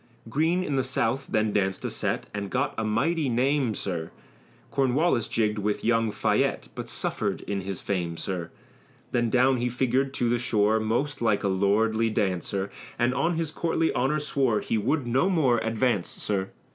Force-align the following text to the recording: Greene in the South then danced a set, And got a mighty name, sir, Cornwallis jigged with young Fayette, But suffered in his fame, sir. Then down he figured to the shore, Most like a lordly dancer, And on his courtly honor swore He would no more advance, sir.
Greene 0.29 0.63
in 0.63 0.77
the 0.77 0.83
South 0.83 1.27
then 1.29 1.53
danced 1.53 1.85
a 1.85 1.89
set, 1.91 2.25
And 2.33 2.49
got 2.49 2.73
a 2.75 2.83
mighty 2.83 3.29
name, 3.29 3.75
sir, 3.75 4.09
Cornwallis 4.71 5.27
jigged 5.27 5.59
with 5.59 5.85
young 5.85 6.09
Fayette, 6.09 6.69
But 6.73 6.89
suffered 6.89 7.41
in 7.41 7.61
his 7.61 7.81
fame, 7.81 8.17
sir. 8.17 8.49
Then 9.11 9.29
down 9.29 9.57
he 9.57 9.69
figured 9.69 10.11
to 10.15 10.27
the 10.27 10.39
shore, 10.39 10.79
Most 10.79 11.21
like 11.21 11.43
a 11.43 11.47
lordly 11.47 12.09
dancer, 12.09 12.71
And 12.97 13.13
on 13.13 13.35
his 13.35 13.51
courtly 13.51 13.93
honor 13.93 14.17
swore 14.17 14.59
He 14.61 14.75
would 14.75 15.05
no 15.05 15.29
more 15.29 15.59
advance, 15.59 16.07
sir. 16.07 16.49